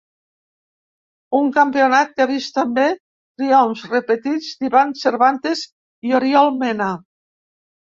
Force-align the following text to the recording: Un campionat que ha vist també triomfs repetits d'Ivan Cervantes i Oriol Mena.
Un 1.39 1.51
campionat 1.57 2.15
que 2.15 2.23
ha 2.25 2.27
vist 2.31 2.53
també 2.61 2.87
triomfs 2.95 3.85
repetits 3.93 4.49
d'Ivan 4.65 4.97
Cervantes 5.05 5.65
i 6.11 6.19
Oriol 6.23 6.53
Mena. 6.67 6.91